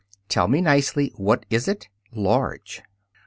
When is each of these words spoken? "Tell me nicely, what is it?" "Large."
"Tell 0.29 0.47
me 0.47 0.61
nicely, 0.61 1.13
what 1.15 1.45
is 1.51 1.67
it?" 1.67 1.87
"Large." 2.11 2.81